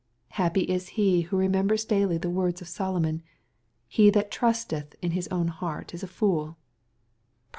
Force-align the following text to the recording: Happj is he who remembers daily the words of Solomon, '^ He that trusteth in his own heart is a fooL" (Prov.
Happj 0.33 0.63
is 0.65 0.87
he 0.97 1.21
who 1.29 1.37
remembers 1.37 1.85
daily 1.85 2.17
the 2.17 2.27
words 2.31 2.59
of 2.59 2.67
Solomon, 2.67 3.17
'^ 3.19 3.21
He 3.87 4.09
that 4.09 4.31
trusteth 4.31 4.95
in 4.99 5.11
his 5.11 5.27
own 5.27 5.49
heart 5.49 5.93
is 5.93 6.01
a 6.01 6.07
fooL" 6.07 6.43
(Prov. 6.43 6.55